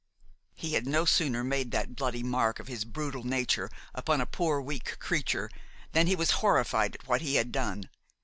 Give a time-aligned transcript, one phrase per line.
[0.55, 4.59] He had no sooner made that bloody mark of his brutal nature upon a poor,
[4.59, 5.47] weak creature,
[5.91, 7.87] than he was horrified at what he had done.